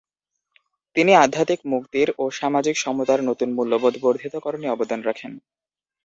[0.95, 5.31] তিনি আধ্যাত্মিক মুক্তির ও সামাজিক সমতার নতুন মূল্যবোধ বর্ধিতকরণে অবদান রাখেন।